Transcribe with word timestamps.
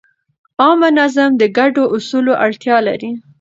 عامه 0.61 0.89
نظم 0.99 1.29
د 1.37 1.43
ګډو 1.57 1.83
اصولو 1.95 2.33
اړتیا 2.45 2.77
لري. 2.87 3.11